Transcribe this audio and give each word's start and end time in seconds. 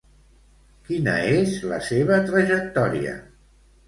Quina 0.87 1.13
és 1.41 1.53
la 1.71 1.77
seva 1.89 2.17
trajectòria? 2.31 3.13